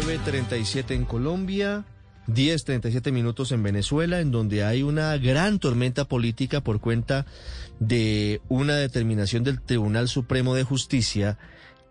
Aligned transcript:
9.37 0.00 0.90
en 0.90 1.06
Colombia, 1.06 1.86
10.37 2.28 3.12
minutos 3.12 3.50
en 3.50 3.62
Venezuela, 3.62 4.20
en 4.20 4.30
donde 4.30 4.62
hay 4.62 4.82
una 4.82 5.16
gran 5.16 5.58
tormenta 5.58 6.04
política 6.04 6.60
por 6.60 6.80
cuenta 6.80 7.24
de 7.80 8.42
una 8.50 8.76
determinación 8.76 9.42
del 9.42 9.62
Tribunal 9.62 10.08
Supremo 10.08 10.54
de 10.54 10.64
Justicia 10.64 11.38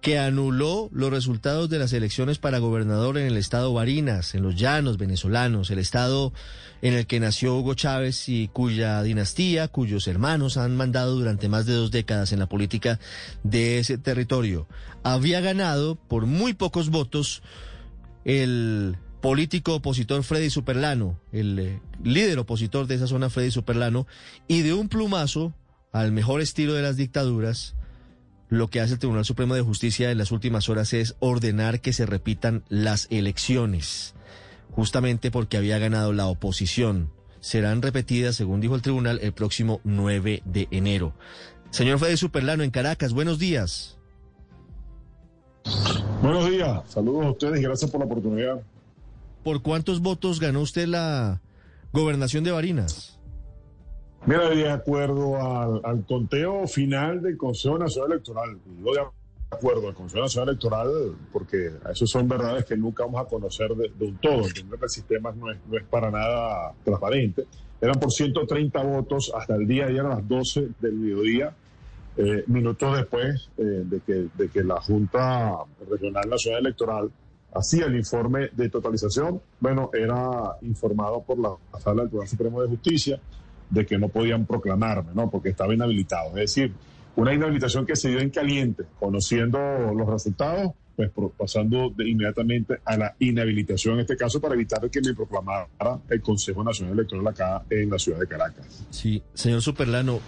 que 0.02 0.20
anuló 0.20 0.88
los 0.92 1.10
resultados 1.10 1.68
de 1.68 1.80
las 1.80 1.94
elecciones 1.94 2.38
para 2.38 2.60
gobernador 2.60 3.18
en 3.18 3.26
el 3.26 3.38
estado 3.38 3.74
Barinas, 3.74 4.36
en 4.36 4.44
los 4.44 4.56
llanos 4.56 5.00
venezolanos, 5.00 5.72
el 5.72 5.80
estado 5.80 6.32
en 6.84 6.94
el 6.94 7.08
que 7.08 7.20
nació 7.20 7.56
Hugo 7.56 7.74
Chávez 7.74 8.30
y 8.30 8.50
cuya 8.50 9.02
dinastía, 9.02 9.68
cuyos 9.68 10.08
hermanos 10.08 10.58
han 10.58 10.76
mandado 10.76 11.16
durante 11.16 11.50
más 11.50 11.66
de 11.66 11.74
dos 11.74 11.90
décadas 11.90 12.32
en 12.34 12.38
la 12.38 12.46
política 12.46 13.00
de 13.42 13.80
ese 13.80 13.98
territorio. 13.98 14.68
Había 15.02 15.42
ganado 15.42 15.96
por 15.96 16.28
muy 16.28 16.54
pocos 16.54 16.92
votos 16.92 17.42
el 18.26 18.98
político 19.22 19.76
opositor 19.76 20.24
Freddy 20.24 20.50
Superlano, 20.50 21.20
el 21.32 21.60
eh, 21.60 21.82
líder 22.04 22.40
opositor 22.40 22.88
de 22.88 22.96
esa 22.96 23.08
zona 23.08 23.30
Freddy 23.30 23.52
Superlano, 23.52 24.08
y 24.48 24.62
de 24.62 24.74
un 24.74 24.90
plumazo, 24.90 25.54
al 25.94 26.12
mejor 26.12 26.42
estilo 26.42 26.74
de 26.74 26.82
las 26.82 26.98
dictaduras, 26.98 27.76
lo 28.50 28.70
que 28.70 28.82
hace 28.82 28.94
el 28.94 29.00
Tribunal 29.00 29.26
Supremo 29.26 29.56
de 29.56 29.62
Justicia 29.62 30.12
en 30.12 30.18
las 30.18 30.32
últimas 30.32 30.70
horas 30.70 30.94
es 30.94 31.16
ordenar 31.20 31.82
que 31.82 31.94
se 31.94 32.06
repitan 32.06 32.64
las 32.70 33.08
elecciones, 33.10 34.14
justamente 34.72 35.32
porque 35.32 35.58
había 35.58 35.80
ganado 35.80 36.14
la 36.14 36.28
oposición. 36.28 37.12
Serán 37.40 37.82
repetidas, 37.82 38.36
según 38.36 38.60
dijo 38.60 38.76
el 38.76 38.82
tribunal, 38.82 39.20
el 39.22 39.34
próximo 39.34 39.82
9 39.84 40.42
de 40.46 40.68
enero. 40.72 41.16
Señor 41.70 42.00
Fede 42.00 42.18
Superlano, 42.18 42.64
en 42.64 42.72
Caracas, 42.72 43.14
buenos 43.14 43.40
días. 43.40 43.98
Buenos 46.22 46.50
días, 46.50 46.82
saludos 46.88 47.26
a 47.26 47.32
ustedes 47.32 47.60
y 47.60 47.64
gracias 47.64 47.92
por 47.92 48.00
la 48.00 48.06
oportunidad. 48.06 48.62
¿Por 49.44 49.62
cuántos 49.62 50.02
votos 50.02 50.40
ganó 50.40 50.62
usted 50.62 50.88
la 50.88 51.42
gobernación 51.92 52.44
de 52.44 52.52
Barinas? 52.52 53.20
Mira, 54.26 54.50
de 54.50 54.72
acuerdo 54.72 55.36
al, 55.86 56.04
conteo 56.06 56.66
final 56.68 57.22
del 57.22 57.38
Consejo 57.38 57.78
Nacional 57.78 58.14
Electoral, 58.14 58.58
yo 58.84 58.94
de 58.94 59.02
acuerdo 59.52 59.88
al 59.88 59.94
Consejo 59.94 60.24
Nacional 60.24 60.50
Electoral, 60.50 60.90
porque 61.32 61.70
eso 61.92 62.08
son 62.08 62.28
verdades 62.28 62.66
que 62.66 62.76
nunca 62.76 63.06
vamos 63.06 63.22
a 63.22 63.26
conocer 63.26 63.70
de, 63.76 63.92
un 64.06 64.18
todo, 64.18 64.48
entiendo 64.48 64.78
que 64.78 64.86
el 64.86 64.90
sistema 64.90 65.32
no 65.32 65.52
es, 65.52 65.60
no 65.70 65.78
es 65.78 65.84
para 65.84 66.10
nada 66.10 66.74
transparente, 66.84 67.46
eran 67.80 68.00
por 68.00 68.12
130 68.12 68.82
votos 68.82 69.32
hasta 69.36 69.56
el 69.56 69.68
día 69.68 69.86
de 69.86 69.92
ayer 69.92 70.06
a 70.06 70.10
las 70.10 70.28
12 70.28 70.70
del 70.80 70.94
mediodía, 70.94 71.56
eh, 72.18 72.44
minutos 72.48 72.98
después 72.98 73.50
eh, 73.58 73.84
de, 73.86 74.00
que, 74.02 74.28
de 74.38 74.50
que 74.50 74.64
la 74.64 74.80
Junta 74.82 75.58
Regional 75.90 76.30
Nacional 76.30 76.62
Electoral 76.62 77.12
hacía 77.54 77.86
el 77.86 77.96
informe 77.96 78.50
de 78.54 78.70
totalización, 78.70 79.42
bueno, 79.60 79.90
era 79.94 80.58
informado 80.62 81.22
por 81.22 81.40
la 81.40 81.56
Sala 81.80 82.02
del 82.02 82.10
Tribunal 82.10 82.30
Supremo 82.30 82.62
de 82.62 82.68
Justicia, 82.68 83.20
de 83.70 83.86
que 83.86 83.98
no 83.98 84.10
podían 84.10 84.46
proclamarme, 84.46 85.12
¿no? 85.14 85.30
Porque 85.30 85.50
estaba 85.50 85.74
inhabilitado. 85.74 86.30
Es 86.38 86.54
decir, 86.54 86.74
una 87.16 87.34
inhabilitación 87.34 87.86
que 87.86 87.96
se 87.96 88.10
dio 88.10 88.20
en 88.20 88.30
caliente, 88.30 88.84
conociendo 89.00 89.58
los 89.94 90.08
resultados, 90.08 90.72
pues 90.96 91.12
pasando 91.38 91.90
de 91.90 92.10
inmediatamente 92.10 92.80
a 92.86 92.98
la 92.98 93.16
inhabilitación 93.20 93.96
en 93.96 94.02
este 94.02 94.16
caso 94.16 94.40
para 94.40 94.54
evitar 94.56 94.90
que 94.90 95.02
me 95.02 95.14
proclamara 95.14 95.68
el 96.10 96.22
Consejo 96.22 96.64
Nacional 96.64 96.94
Electoral 96.94 97.28
acá 97.28 97.64
en 97.70 97.90
la 97.90 98.00
ciudad 98.00 98.20
de 98.20 98.28
Caracas. 98.28 98.86
Sí, 98.92 99.22
señor 99.34 99.62
Superlano, 99.62 100.20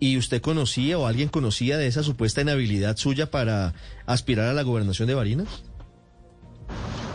¿y 0.00 0.16
usted 0.16 0.40
conocía 0.40 0.98
o 0.98 1.06
alguien 1.06 1.28
conocía 1.28 1.78
de 1.78 1.86
esa 1.86 2.02
supuesta 2.02 2.40
inhabilidad 2.40 2.96
suya 2.96 3.30
para 3.30 3.74
aspirar 4.06 4.48
a 4.48 4.54
la 4.54 4.62
gobernación 4.62 5.06
de 5.06 5.14
Barinas? 5.14 5.62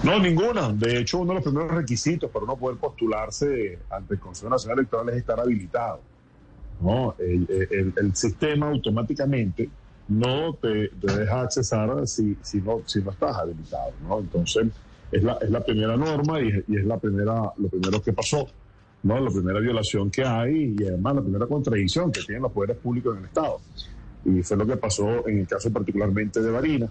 No, 0.03 0.19
ninguna. 0.19 0.71
De 0.71 0.99
hecho, 0.99 1.17
uno 1.19 1.29
de 1.29 1.35
los 1.35 1.43
primeros 1.43 1.71
requisitos 1.71 2.29
para 2.29 2.45
uno 2.45 2.55
poder 2.55 2.77
postularse 2.77 3.79
ante 3.89 4.13
el 4.13 4.19
Consejo 4.19 4.49
Nacional 4.49 4.79
Electoral 4.79 5.09
es 5.09 5.15
estar 5.15 5.39
habilitado. 5.39 5.99
¿no? 6.79 7.15
El, 7.17 8.11
sistema 8.13 8.69
automáticamente 8.69 9.69
no 10.07 10.53
te, 10.53 10.91
deja 11.01 11.41
accesar 11.41 12.07
si, 12.07 12.37
si, 12.43 12.61
no, 12.61 12.81
si 12.85 13.01
no 13.01 13.11
estás 13.11 13.35
habilitado. 13.35 13.93
¿no? 14.07 14.19
Entonces, 14.19 14.67
es 15.11 15.23
la, 15.23 15.39
es 15.41 15.49
la 15.49 15.63
primera 15.63 15.97
norma 15.97 16.39
y, 16.39 16.49
es 16.49 16.85
la 16.85 16.97
primera, 16.99 17.51
lo 17.57 17.67
primero 17.67 18.01
que 18.01 18.13
pasó. 18.13 18.47
¿No? 19.05 19.19
La 19.19 19.29
primera 19.29 19.59
violación 19.59 20.09
que 20.09 20.23
hay 20.23 20.75
y 20.77 20.83
además 20.83 21.15
la 21.15 21.21
primera 21.21 21.45
contradicción 21.47 22.11
que 22.11 22.21
tienen 22.21 22.41
los 22.41 22.51
poderes 22.51 22.77
públicos 22.77 23.13
en 23.13 23.19
el 23.19 23.25
Estado. 23.25 23.59
Y 24.25 24.41
fue 24.41 24.57
lo 24.57 24.65
que 24.65 24.77
pasó 24.77 25.27
en 25.27 25.39
el 25.39 25.47
caso 25.47 25.71
particularmente 25.71 26.41
de 26.41 26.51
Varina 26.51 26.89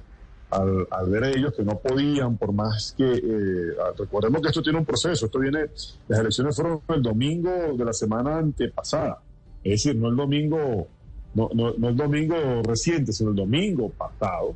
al, 0.50 1.10
ver 1.10 1.24
ellos 1.36 1.52
que 1.54 1.64
no 1.64 1.76
podían, 1.78 2.36
por 2.36 2.52
más 2.52 2.94
que, 2.96 3.04
eh, 3.04 3.74
recordemos 3.98 4.40
que 4.40 4.48
esto 4.48 4.62
tiene 4.62 4.78
un 4.78 4.84
proceso, 4.84 5.26
esto 5.26 5.40
viene, 5.40 5.66
las 6.06 6.20
elecciones 6.20 6.54
fueron 6.54 6.80
el 6.88 7.02
domingo 7.02 7.50
de 7.76 7.84
la 7.84 7.92
semana 7.92 8.38
antepasada, 8.38 9.20
es 9.64 9.82
decir, 9.82 9.96
no 9.96 10.10
el 10.10 10.16
domingo, 10.16 10.86
no, 11.34 11.50
no, 11.52 11.88
el 11.88 11.96
domingo 11.96 12.36
reciente, 12.62 13.12
sino 13.12 13.30
el 13.30 13.36
domingo 13.36 13.88
pasado, 13.90 14.54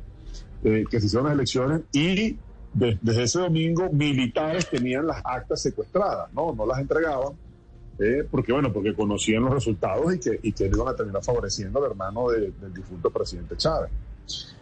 eh, 0.63 0.85
que 0.89 1.01
se 1.01 1.07
hicieron 1.07 1.25
las 1.25 1.33
elecciones 1.33 1.81
y 1.91 2.37
desde 2.73 3.23
ese 3.23 3.39
domingo 3.39 3.89
militares 3.91 4.69
tenían 4.69 5.07
las 5.07 5.21
actas 5.25 5.61
secuestradas, 5.61 6.31
¿no? 6.33 6.53
No 6.53 6.65
las 6.65 6.79
entregaban. 6.79 7.33
Eh, 7.99 8.25
porque 8.29 8.53
bueno, 8.53 8.71
porque 8.71 8.93
conocían 8.93 9.43
los 9.43 9.53
resultados 9.53 10.15
y 10.15 10.19
que, 10.19 10.39
y 10.41 10.53
que 10.53 10.67
iban 10.67 10.87
a 10.87 10.95
terminar 10.95 11.21
favoreciendo 11.21 11.79
al 11.79 11.91
hermano 11.91 12.29
del 12.29 12.53
difunto 12.73 13.09
presidente 13.09 13.57
Chávez. 13.57 13.91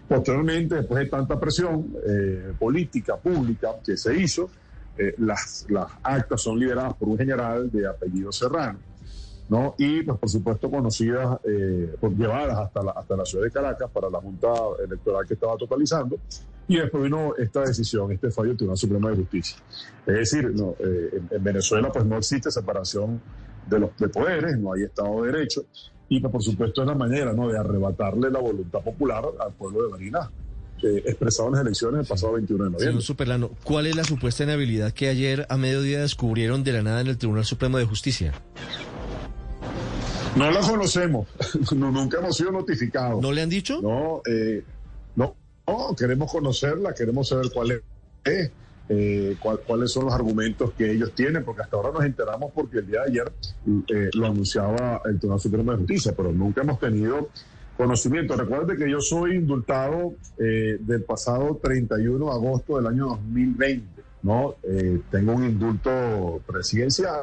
Posteriormente, 0.07 0.75
después 0.75 1.03
de 1.03 1.09
tanta 1.09 1.39
presión 1.39 1.93
eh, 2.05 2.53
política, 2.57 3.17
pública 3.17 3.75
que 3.85 3.97
se 3.97 4.17
hizo, 4.17 4.49
eh, 4.97 5.13
las, 5.19 5.65
las 5.69 5.91
actas 6.01 6.41
son 6.41 6.57
lideradas 6.57 6.95
por 6.95 7.09
un 7.09 7.17
general 7.17 7.69
de 7.69 7.87
apellido 7.87 8.31
Serrano, 8.31 8.79
¿no? 9.49 9.75
Y, 9.77 10.01
pues, 10.03 10.17
por 10.17 10.29
supuesto, 10.29 10.71
conocidas, 10.71 11.39
eh, 11.43 11.95
llevadas 12.17 12.57
hasta 12.57 12.81
la, 12.81 12.91
hasta 12.91 13.17
la 13.17 13.25
ciudad 13.25 13.43
de 13.43 13.51
Caracas 13.51 13.91
para 13.91 14.09
la 14.09 14.19
Junta 14.19 14.47
Electoral 14.83 15.27
que 15.27 15.35
estaba 15.35 15.55
totalizando. 15.57 16.17
Y 16.67 16.77
después 16.77 17.03
vino 17.03 17.33
esta 17.37 17.61
decisión, 17.61 18.11
este 18.11 18.29
fallo 18.29 18.49
del 18.49 18.57
Tribunal 18.57 18.77
Supremo 18.77 19.09
de 19.09 19.15
Justicia. 19.15 19.57
Es 20.05 20.15
decir, 20.15 20.51
no, 20.53 20.75
en, 20.79 21.43
Venezuela, 21.43 21.91
pues, 21.91 22.05
no 22.05 22.17
existe 22.17 22.51
separación 22.51 23.21
de 23.69 23.79
los 23.79 23.97
de 23.97 24.09
poderes, 24.09 24.57
no 24.57 24.73
hay 24.73 24.83
Estado 24.83 25.23
de 25.23 25.31
Derecho 25.31 25.65
y 26.09 26.21
que 26.21 26.29
por 26.29 26.41
supuesto 26.41 26.81
es 26.81 26.87
la 26.87 26.95
manera 26.95 27.33
¿no? 27.33 27.49
de 27.49 27.57
arrebatarle 27.57 28.31
la 28.31 28.39
voluntad 28.39 28.79
popular 28.79 29.25
al 29.39 29.53
pueblo 29.53 29.83
de 29.83 29.91
Barinas, 29.91 30.29
eh, 30.83 31.03
expresado 31.05 31.49
en 31.49 31.55
las 31.55 31.61
elecciones 31.61 32.01
el 32.01 32.07
pasado 32.07 32.33
21 32.33 32.63
de 32.63 32.69
noviembre. 32.69 32.87
Señor 32.87 33.03
Superlano, 33.03 33.51
¿cuál 33.63 33.87
es 33.87 33.95
la 33.95 34.03
supuesta 34.03 34.43
inhabilidad 34.43 34.93
que 34.93 35.09
ayer 35.09 35.45
a 35.49 35.57
mediodía 35.57 36.01
descubrieron 36.01 36.63
de 36.63 36.73
la 36.73 36.83
nada 36.83 37.01
en 37.01 37.07
el 37.07 37.17
Tribunal 37.17 37.45
Supremo 37.45 37.77
de 37.77 37.85
Justicia? 37.85 38.33
No 40.35 40.51
la 40.51 40.59
conocemos, 40.61 41.27
nunca 41.75 42.19
hemos 42.19 42.37
sido 42.37 42.51
notificados. 42.51 43.21
¿No 43.21 43.31
le 43.31 43.41
han 43.41 43.49
dicho? 43.49 43.81
No, 43.81 44.21
eh, 44.29 44.63
no, 45.67 45.89
no, 45.89 45.95
queremos 45.95 46.31
conocerla, 46.31 46.93
queremos 46.93 47.27
saber 47.27 47.47
cuál 47.53 47.71
es. 48.23 48.51
Eh, 48.89 49.35
cuáles 49.65 49.91
son 49.91 50.05
los 50.05 50.13
argumentos 50.13 50.71
que 50.71 50.89
ellos 50.89 51.11
tienen, 51.13 51.43
porque 51.43 51.61
hasta 51.61 51.75
ahora 51.75 51.91
nos 51.91 52.05
enteramos 52.05 52.53
porque 52.53 52.77
el 52.77 52.87
día 52.87 53.01
de 53.01 53.09
ayer 53.09 53.31
eh, 53.89 54.09
lo 54.13 54.27
anunciaba 54.27 55.01
el 55.03 55.19
Tribunal 55.19 55.41
Supremo 55.41 55.71
de 55.71 55.77
Justicia, 55.79 56.13
pero 56.15 56.31
nunca 56.31 56.61
hemos 56.61 56.79
tenido 56.79 57.27
conocimiento. 57.75 58.37
Recuerde 58.37 58.77
que 58.77 58.89
yo 58.89 59.01
soy 59.01 59.35
indultado 59.35 60.13
eh, 60.37 60.77
del 60.79 61.03
pasado 61.03 61.59
31 61.61 62.25
de 62.25 62.31
agosto 62.31 62.77
del 62.77 62.87
año 62.87 63.07
2020, 63.07 64.03
¿no? 64.23 64.55
tengo 65.11 65.33
un 65.33 65.43
indulto 65.43 66.41
presidencial 66.47 67.21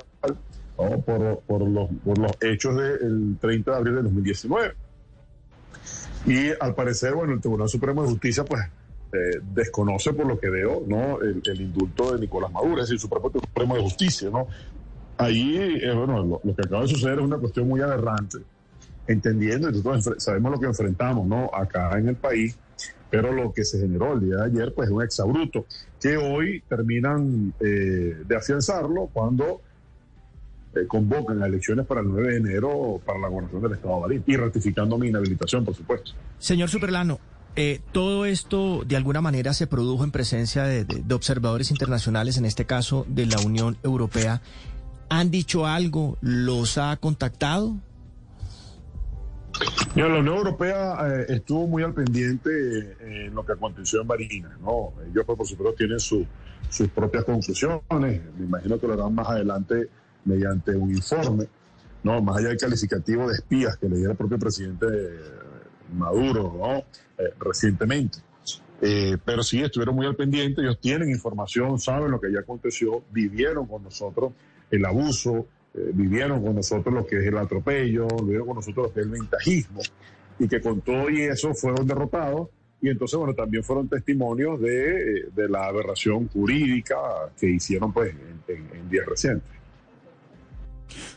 por, 0.76 1.40
por, 1.46 1.66
los, 1.66 1.88
por 2.04 2.18
los 2.18 2.32
hechos 2.42 2.76
del 2.76 3.38
30 3.40 3.70
de 3.70 3.76
abril 3.76 3.94
de 3.94 4.02
2019. 4.02 4.74
Y 6.26 6.50
al 6.58 6.74
parecer, 6.74 7.14
bueno, 7.14 7.34
el 7.34 7.40
Tribunal 7.40 7.68
Supremo 7.68 8.02
de 8.02 8.08
Justicia, 8.08 8.44
pues 8.44 8.62
eh, 9.12 9.40
desconoce 9.54 10.12
por 10.12 10.26
lo 10.26 10.38
que 10.40 10.50
veo 10.50 10.82
no 10.86 11.20
el, 11.20 11.60
indulto 11.60 12.12
de 12.12 12.20
Nicolás 12.20 12.50
Maduro, 12.50 12.82
es 12.82 12.88
decir, 12.88 12.98
su 12.98 13.08
propio 13.08 13.40
Supremo 13.40 13.76
de 13.76 13.82
Justicia, 13.82 14.30
¿no? 14.30 14.48
Ahí, 15.18 15.56
eh, 15.56 15.94
bueno, 15.94 16.40
lo, 16.42 16.54
que 16.54 16.62
acaba 16.62 16.82
de 16.82 16.88
suceder 16.88 17.18
es 17.18 17.24
una 17.24 17.38
cuestión 17.38 17.68
muy 17.68 17.80
aberrante, 17.80 18.38
entendiendo, 19.06 19.70
nosotros 19.70 20.22
sabemos 20.22 20.50
lo 20.50 20.58
que 20.58 20.66
enfrentamos, 20.66 21.26
¿no? 21.26 21.48
Acá 21.54 21.96
en 21.96 22.08
el 22.08 22.16
país, 22.16 22.56
pero 23.08 23.32
lo 23.32 23.52
que 23.52 23.64
se 23.64 23.78
generó 23.78 24.14
el 24.14 24.20
día 24.20 24.36
de 24.36 24.44
ayer, 24.46 24.74
pues 24.74 24.88
es 24.88 24.92
un 24.92 25.02
exabruto, 25.02 25.66
que 26.00 26.16
hoy 26.16 26.64
terminan 26.68 27.54
eh, 27.60 28.16
de 28.26 28.36
afianzarlo 28.36 29.10
cuando 29.12 29.60
convocan 30.88 31.38
las 31.38 31.48
elecciones 31.48 31.86
para 31.86 32.00
el 32.00 32.08
9 32.08 32.32
de 32.32 32.36
enero 32.36 33.00
para 33.04 33.18
la 33.18 33.28
gobernación 33.28 33.62
del 33.62 33.72
Estado 33.72 33.94
de 33.94 34.00
Madrid 34.00 34.22
y 34.26 34.36
ratificando 34.36 34.98
mi 34.98 35.08
inhabilitación, 35.08 35.64
por 35.64 35.74
supuesto. 35.74 36.12
Señor 36.38 36.68
Superlano, 36.68 37.18
eh, 37.56 37.80
todo 37.92 38.24
esto 38.24 38.82
de 38.84 38.96
alguna 38.96 39.20
manera 39.20 39.54
se 39.54 39.68
produjo 39.68 40.02
en 40.02 40.10
presencia 40.10 40.64
de, 40.64 40.86
observadores 41.14 41.70
internacionales, 41.70 42.36
en 42.36 42.46
este 42.46 42.64
caso 42.64 43.06
de 43.08 43.26
la 43.26 43.38
Unión 43.38 43.76
Europea. 43.84 44.42
¿Han 45.08 45.30
dicho 45.30 45.66
algo? 45.66 46.18
¿Los 46.20 46.78
ha 46.78 46.96
contactado? 46.96 47.76
la 49.94 50.06
Unión 50.06 50.36
Europea 50.36 50.96
eh, 51.06 51.26
estuvo 51.28 51.68
muy 51.68 51.84
al 51.84 51.94
pendiente 51.94 52.50
eh, 52.50 53.26
en 53.26 53.34
lo 53.34 53.46
que 53.46 53.52
aconteció 53.52 54.00
en 54.00 54.08
Barinas, 54.08 54.58
¿no? 54.60 54.92
Ellos, 55.08 55.24
por 55.24 55.46
supuesto, 55.46 55.74
tienen 55.76 56.00
sus 56.00 56.26
propias 56.92 57.22
conclusiones. 57.22 57.80
Me 58.36 58.44
imagino 58.44 58.80
que 58.80 58.86
lo 58.88 58.94
harán 58.94 59.14
más 59.14 59.28
adelante 59.28 59.88
mediante 60.24 60.74
un 60.74 60.90
informe, 60.90 61.46
¿no? 62.02 62.22
Más 62.22 62.38
allá 62.38 62.48
del 62.48 62.58
calificativo 62.58 63.28
de 63.28 63.34
espías 63.34 63.76
que 63.76 63.88
le 63.88 63.98
dio 63.98 64.10
el 64.10 64.16
propio 64.16 64.38
presidente 64.38 64.86
Maduro, 65.92 66.54
¿no? 66.58 66.84
recientemente. 67.38 68.18
pero 69.24 69.42
sí, 69.42 69.62
estuvieron 69.62 69.94
muy 69.94 70.06
al 70.06 70.16
pendiente, 70.16 70.62
ellos 70.62 70.80
tienen 70.80 71.10
información, 71.10 71.78
saben 71.78 72.10
lo 72.10 72.20
que 72.20 72.32
ya 72.32 72.40
aconteció, 72.40 73.04
vivieron 73.12 73.66
con 73.66 73.84
nosotros 73.84 74.32
el 74.70 74.84
abuso, 74.84 75.46
eh, 75.74 75.90
vivieron 75.92 76.42
con 76.42 76.54
nosotros 76.54 76.94
lo 76.94 77.04
que 77.04 77.18
es 77.18 77.26
el 77.26 77.36
atropello, 77.36 78.06
vivieron 78.22 78.46
con 78.46 78.56
nosotros 78.56 78.86
lo 78.86 78.92
que 78.92 79.00
es 79.00 79.06
el 79.06 79.12
ventajismo, 79.12 79.80
y 80.38 80.48
que 80.48 80.60
con 80.60 80.80
todo 80.80 81.10
y 81.10 81.22
eso 81.22 81.52
fueron 81.54 81.86
derrotados. 81.86 82.48
Y 82.80 82.90
entonces, 82.90 83.18
bueno, 83.18 83.34
también 83.34 83.64
fueron 83.64 83.88
testimonios 83.88 84.60
de, 84.60 85.28
de 85.34 85.48
la 85.48 85.66
aberración 85.66 86.28
jurídica 86.28 86.96
que 87.38 87.48
hicieron 87.48 87.92
pues 87.92 88.14
en, 88.46 88.90
días 88.90 89.06
recientes. 89.06 89.48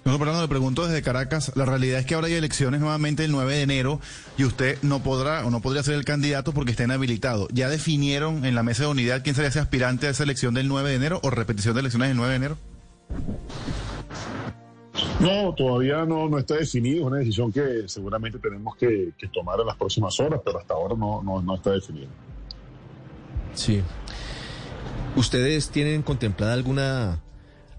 No, 0.05 0.17
perdón, 0.17 0.41
le 0.41 0.47
pregunto 0.47 0.85
desde 0.85 1.01
Caracas. 1.01 1.51
La 1.55 1.65
realidad 1.65 1.99
es 1.99 2.05
que 2.05 2.15
ahora 2.15 2.27
hay 2.27 2.33
elecciones 2.33 2.79
nuevamente 2.79 3.25
el 3.25 3.31
9 3.31 3.55
de 3.55 3.61
enero 3.61 3.99
y 4.37 4.45
usted 4.45 4.77
no 4.81 5.03
podrá 5.03 5.45
o 5.45 5.51
no 5.51 5.61
podría 5.61 5.83
ser 5.83 5.95
el 5.95 6.05
candidato 6.05 6.53
porque 6.53 6.71
está 6.71 6.83
inhabilitado. 6.83 7.47
¿Ya 7.51 7.69
definieron 7.69 8.45
en 8.45 8.55
la 8.55 8.63
mesa 8.63 8.83
de 8.83 8.89
unidad 8.89 9.23
quién 9.23 9.35
sería 9.35 9.49
ese 9.49 9.59
aspirante 9.59 10.07
a 10.07 10.11
esa 10.11 10.23
elección 10.23 10.53
del 10.53 10.67
9 10.67 10.89
de 10.89 10.95
enero 10.95 11.19
o 11.23 11.29
repetición 11.29 11.73
de 11.73 11.81
elecciones 11.81 12.09
del 12.09 12.17
9 12.17 12.29
de 12.31 12.35
enero? 12.35 12.57
No, 15.19 15.53
todavía 15.53 16.05
no, 16.05 16.29
no 16.29 16.37
está 16.37 16.55
definido, 16.55 17.01
es 17.01 17.05
una 17.05 17.17
decisión 17.17 17.51
que 17.51 17.83
seguramente 17.87 18.37
tenemos 18.39 18.75
que, 18.75 19.13
tomar 19.33 19.59
en 19.59 19.67
las 19.67 19.75
próximas 19.75 20.19
horas, 20.19 20.41
pero 20.45 20.59
hasta 20.59 20.73
ahora 20.73 20.95
no, 20.95 21.21
no, 21.23 21.55
está 21.55 21.71
definido. 21.71 22.07
Sí. 23.53 23.81
¿Ustedes 25.15 25.69
tienen 25.69 26.03
contemplada 26.03 26.53
alguna 26.53 27.19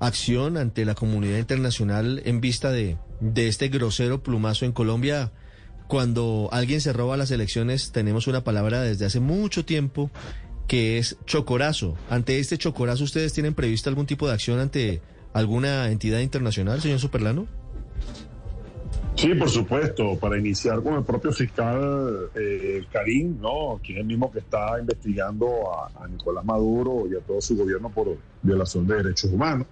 acción 0.01 0.57
ante 0.57 0.85
la 0.85 0.95
comunidad 0.95 1.39
internacional 1.39 2.23
en 2.25 2.41
vista 2.41 2.71
de, 2.71 2.97
de 3.21 3.49
este 3.49 3.69
grosero 3.69 4.23
plumazo 4.23 4.65
en 4.65 4.73
Colombia? 4.73 5.33
Cuando 5.89 6.49
alguien 6.53 6.81
se 6.81 6.93
roba 6.93 7.17
las 7.17 7.31
elecciones, 7.31 7.93
tenemos 7.93 8.27
una 8.27 8.45
palabra 8.45 8.83
desde 8.83 9.07
hace 9.07 9.21
mucho 9.21 9.65
tiempo 9.65 10.11
que 10.67 10.99
es 10.99 11.17
chocorazo. 11.25 11.97
Ante 12.11 12.39
este 12.39 12.59
chocorazo, 12.59 13.05
¿ustedes 13.05 13.33
tienen 13.33 13.55
previsto 13.55 13.89
algún 13.89 14.07
tipo 14.07 14.29
de 14.29 14.35
acción 14.35 14.61
ante 14.61 15.01
alguna 15.33 15.91
entidad 15.91 16.21
internacional, 16.21 16.81
señor 16.81 17.01
Superlano? 17.01 17.49
Sí, 19.19 19.35
por 19.35 19.51
supuesto, 19.51 20.17
para 20.17 20.39
iniciar 20.39 20.81
con 20.81 20.95
el 20.95 21.03
propio 21.03 21.33
fiscal 21.33 22.31
eh, 22.37 22.85
Karim, 22.93 23.41
¿no? 23.41 23.81
quien 23.83 23.99
es 23.99 24.03
el 24.03 24.07
mismo 24.07 24.31
que 24.31 24.39
está 24.39 24.79
investigando 24.79 25.75
a, 25.75 26.07
Nicolás 26.07 26.45
Maduro 26.45 27.05
y 27.11 27.17
a 27.17 27.19
todo 27.19 27.41
su 27.41 27.57
gobierno 27.57 27.91
por 27.91 28.17
violación 28.41 28.87
de 28.87 29.03
derechos 29.03 29.33
humanos, 29.33 29.67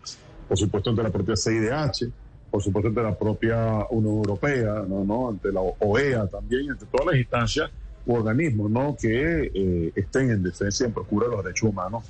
por 0.49 0.59
supuesto 0.59 0.91
ante 0.91 1.05
la 1.05 1.11
propia 1.11 1.37
CIDH, 1.37 2.11
por 2.51 2.61
supuesto 2.61 2.89
ante 2.89 3.01
la 3.05 3.17
propia 3.17 3.87
Unión 3.91 4.17
Europea, 4.17 4.85
¿no? 4.89 5.05
¿no? 5.05 5.29
ante 5.29 5.53
la 5.53 5.61
OEA 5.61 6.27
también, 6.27 6.73
ante 6.73 6.85
todas 6.87 7.07
las 7.07 7.17
instancias 7.17 7.71
u 8.05 8.15
organismos 8.15 8.69
¿no? 8.69 8.97
que 9.01 9.53
eh, 9.55 9.93
estén 9.95 10.33
en 10.33 10.43
defensa 10.43 10.83
y 10.83 10.87
en 10.89 10.93
procura 10.93 11.29
de 11.29 11.37
los 11.37 11.45
derechos 11.45 11.71
humanos 11.71 12.05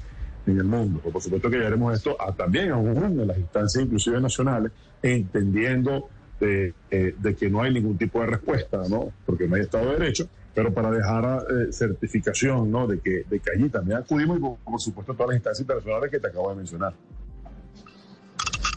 en 0.47 0.57
el 0.57 0.65
mundo. 0.65 1.01
Por 1.01 1.21
supuesto 1.21 1.51
que 1.51 1.59
llevaremos 1.59 1.99
esto 1.99 2.17
también 2.35 2.71
a 2.71 2.79
un 2.79 3.15
de 3.15 3.27
las 3.27 3.37
instancias 3.37 3.85
inclusive 3.85 4.23
nacionales, 4.23 4.73
entendiendo 5.03 6.09
de, 6.41 6.75
eh, 6.91 7.15
de, 7.19 7.35
que 7.35 7.49
no 7.49 7.63
hay 7.63 7.73
ningún 7.73 7.97
tipo 7.97 8.21
de 8.21 8.27
respuesta, 8.27 8.83
¿no? 8.89 9.13
Porque 9.25 9.47
no 9.47 9.57
hay 9.57 9.63
Estado 9.63 9.91
de 9.91 9.99
Derecho, 9.99 10.29
pero 10.55 10.73
para 10.73 10.91
dejar 10.91 11.45
eh, 11.51 11.73
certificación, 11.73 12.71
¿no? 12.71 12.87
De 12.87 13.01
que, 13.01 13.25
de 13.29 13.41
que 13.41 13.51
allí 13.55 13.69
también 13.69 13.99
acudimos 13.99 14.39
y 14.39 14.41
por, 14.41 14.81
supuesto 14.81 15.15
todas 15.15 15.29
las 15.29 15.37
instancias 15.37 15.61
internacionales 15.61 16.11
que 16.11 16.21
te 16.21 16.29
acabo 16.29 16.51
de 16.51 16.57
mencionar. 16.57 16.95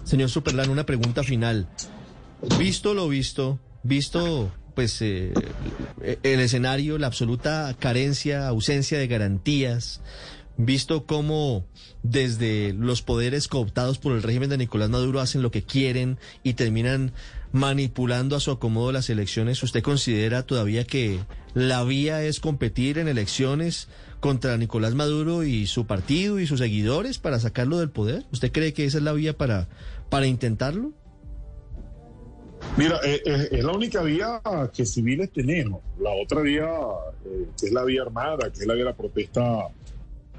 Señor 0.03 0.29
Superlán, 0.29 0.69
una 0.69 0.85
pregunta 0.85 1.23
final. 1.23 1.67
Visto 2.57 2.93
lo 2.93 3.07
visto, 3.09 3.59
visto 3.83 4.51
pues 4.73 5.01
eh, 5.01 5.33
el 6.01 6.39
escenario, 6.39 6.97
la 6.97 7.07
absoluta 7.07 7.75
carencia, 7.77 8.47
ausencia 8.47 8.97
de 8.97 9.07
garantías, 9.07 10.01
visto 10.59 11.05
cómo 11.05 11.65
desde 12.03 12.73
los 12.73 13.01
poderes 13.01 13.47
cooptados 13.47 13.97
por 13.97 14.11
el 14.11 14.21
régimen 14.21 14.49
de 14.49 14.57
Nicolás 14.57 14.89
Maduro 14.89 15.21
hacen 15.21 15.41
lo 15.41 15.51
que 15.51 15.63
quieren 15.63 16.19
y 16.43 16.53
terminan 16.53 17.13
manipulando 17.53 18.35
a 18.35 18.41
su 18.41 18.51
acomodo 18.51 18.91
las 18.91 19.09
elecciones, 19.09 19.63
¿usted 19.63 19.81
considera 19.81 20.43
todavía 20.43 20.83
que 20.83 21.19
la 21.53 21.83
vía 21.85 22.23
es 22.23 22.41
competir 22.41 22.97
en 22.97 23.07
elecciones 23.07 23.87
contra 24.19 24.57
Nicolás 24.57 24.95
Maduro 24.95 25.43
y 25.43 25.65
su 25.65 25.87
partido 25.87 26.39
y 26.39 26.45
sus 26.45 26.59
seguidores 26.59 27.19
para 27.19 27.39
sacarlo 27.39 27.79
del 27.79 27.89
poder? 27.89 28.25
¿Usted 28.33 28.51
cree 28.51 28.73
que 28.73 28.83
esa 28.83 28.97
es 28.97 29.03
la 29.05 29.13
vía 29.13 29.37
para, 29.37 29.69
para 30.09 30.27
intentarlo? 30.27 30.91
Mira, 32.75 32.99
eh, 33.05 33.21
eh, 33.25 33.47
es, 33.51 33.63
la 33.63 33.71
única 33.71 34.03
vía 34.03 34.41
que 34.73 34.85
civiles 34.85 35.31
tenemos. 35.31 35.81
La 36.01 36.11
otra 36.11 36.41
vía, 36.41 36.67
eh, 37.25 37.47
que 37.57 37.67
es 37.67 37.71
la 37.71 37.85
vía 37.85 38.01
armada, 38.01 38.51
que 38.51 38.59
es 38.59 38.67
la 38.67 38.73
vía 38.73 38.83
de 38.83 38.89
la 38.89 38.97
protesta 38.97 39.69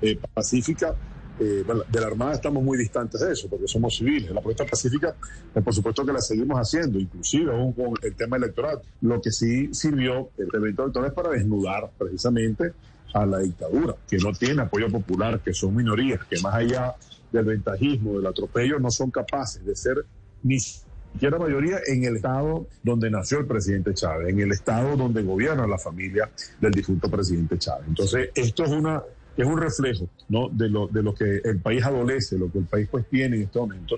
eh, 0.02 0.18
pacífica, 0.34 0.94
eh, 1.40 1.64
de 1.64 2.00
la 2.00 2.06
Armada 2.06 2.34
estamos 2.34 2.62
muy 2.62 2.76
distantes 2.76 3.18
de 3.22 3.32
eso, 3.32 3.48
porque 3.48 3.66
somos 3.66 3.96
civiles. 3.96 4.30
La 4.30 4.42
protesta 4.42 4.66
pacífica, 4.66 5.14
eh, 5.54 5.60
por 5.62 5.74
supuesto 5.74 6.04
que 6.04 6.12
la 6.12 6.20
seguimos 6.20 6.58
haciendo, 6.58 6.98
inclusive 6.98 7.50
aún 7.50 7.72
con 7.72 7.94
el 8.02 8.14
tema 8.14 8.36
electoral. 8.36 8.80
Lo 9.00 9.22
que 9.22 9.32
sí 9.32 9.72
sirvió 9.72 10.28
el 10.36 10.48
evento 10.52 10.82
electoral 10.82 11.08
es 11.08 11.14
para 11.14 11.30
desnudar 11.30 11.90
precisamente 11.98 12.72
a 13.14 13.24
la 13.24 13.38
dictadura, 13.38 13.96
que 14.06 14.18
no 14.18 14.32
tiene 14.32 14.62
apoyo 14.62 14.90
popular, 14.90 15.40
que 15.40 15.54
son 15.54 15.74
minorías, 15.74 16.20
que 16.26 16.38
más 16.40 16.54
allá 16.54 16.94
del 17.32 17.46
ventajismo, 17.46 18.18
del 18.18 18.26
atropello, 18.26 18.78
no 18.78 18.90
son 18.90 19.10
capaces 19.10 19.64
de 19.64 19.74
ser 19.74 20.04
ni 20.42 20.60
siquiera 20.60 21.38
mayoría 21.38 21.78
en 21.86 22.04
el 22.04 22.16
estado 22.16 22.66
donde 22.82 23.10
nació 23.10 23.38
el 23.38 23.46
presidente 23.46 23.94
Chávez, 23.94 24.28
en 24.28 24.40
el 24.40 24.52
estado 24.52 24.94
donde 24.94 25.22
gobierna 25.22 25.66
la 25.66 25.78
familia 25.78 26.30
del 26.60 26.72
difunto 26.72 27.10
presidente 27.10 27.58
Chávez. 27.58 27.88
Entonces, 27.88 28.30
esto 28.34 28.64
es 28.64 28.70
una 28.70 29.02
es 29.36 29.46
un 29.46 29.58
reflejo 29.58 30.08
¿no? 30.28 30.48
de, 30.48 30.68
lo, 30.68 30.86
de 30.88 31.02
lo 31.02 31.14
que 31.14 31.40
el 31.44 31.60
país 31.60 31.84
adolece, 31.84 32.38
lo 32.38 32.50
que 32.50 32.58
el 32.58 32.64
país 32.64 32.88
pues 32.90 33.06
tiene 33.08 33.36
en 33.36 33.42
este 33.42 33.58
momento. 33.58 33.96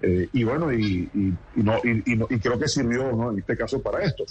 Eh, 0.00 0.28
y 0.32 0.44
bueno, 0.44 0.72
y, 0.72 1.08
no, 1.56 1.74
y, 1.82 2.38
creo 2.38 2.58
que 2.58 2.68
sirvió 2.68 3.10
¿no? 3.12 3.32
en 3.32 3.38
este 3.38 3.56
caso 3.56 3.82
para 3.82 4.04
esto. 4.04 4.24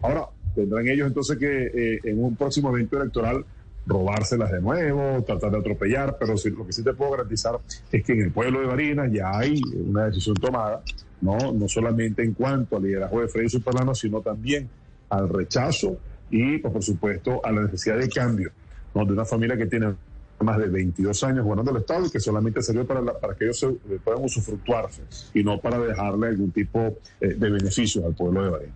Ahora, 0.00 0.26
tendrán 0.54 0.88
ellos 0.88 1.06
entonces 1.06 1.36
que 1.38 1.66
eh, 1.66 2.00
en 2.04 2.22
un 2.22 2.34
próximo 2.36 2.70
evento 2.70 3.00
electoral 3.00 3.44
robárselas 3.84 4.52
de 4.52 4.60
nuevo, 4.60 5.22
tratar 5.24 5.50
de 5.50 5.58
atropellar, 5.58 6.16
pero 6.18 6.34
lo 6.56 6.66
que 6.66 6.72
sí 6.72 6.84
te 6.84 6.94
puedo 6.94 7.12
garantizar 7.12 7.58
es 7.90 8.04
que 8.04 8.12
en 8.12 8.20
el 8.22 8.30
pueblo 8.30 8.60
de 8.60 8.66
Barinas 8.66 9.10
ya 9.12 9.36
hay 9.36 9.60
una 9.74 10.06
decisión 10.06 10.36
tomada, 10.36 10.82
no, 11.20 11.52
no 11.52 11.68
solamente 11.68 12.22
en 12.22 12.32
cuanto 12.32 12.76
al 12.76 12.84
liderazgo 12.84 13.20
de 13.20 13.28
Freddy 13.28 13.48
Superlano, 13.48 13.94
sino 13.94 14.20
también 14.20 14.68
al 15.08 15.28
rechazo 15.28 15.98
y, 16.30 16.58
pues, 16.58 16.72
por 16.72 16.82
supuesto, 16.82 17.40
a 17.44 17.50
la 17.50 17.62
necesidad 17.62 17.98
de 17.98 18.08
cambio 18.08 18.52
de 18.94 19.12
una 19.12 19.24
familia 19.24 19.56
que 19.56 19.66
tiene 19.66 19.94
más 20.40 20.58
de 20.58 20.66
22 20.66 21.22
años 21.24 21.44
gobernando 21.44 21.70
el 21.70 21.78
Estado 21.78 22.06
y 22.06 22.10
que 22.10 22.20
solamente 22.20 22.62
sirvió 22.62 22.86
para, 22.86 23.02
para 23.18 23.34
que 23.34 23.44
ellos 23.44 23.62
eh, 23.62 23.98
puedan 24.02 24.24
usufructuarse 24.24 25.02
y 25.34 25.42
no 25.42 25.60
para 25.60 25.78
dejarle 25.78 26.28
algún 26.28 26.50
tipo 26.50 26.80
eh, 27.20 27.28
de 27.28 27.50
beneficios 27.50 28.04
al 28.04 28.14
pueblo 28.14 28.44
de 28.44 28.50
Bahía. 28.50 28.74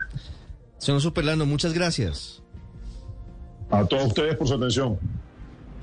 Señor 0.78 1.00
Superlano, 1.00 1.46
muchas 1.46 1.72
gracias. 1.72 2.42
A 3.70 3.84
todos 3.84 4.06
ustedes 4.06 4.36
por 4.36 4.46
su 4.46 4.54
atención. 4.54 4.98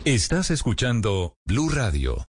Estás 0.05 0.51
escuchando 0.51 1.35
Blue 1.45 1.69
Radio. 1.69 2.17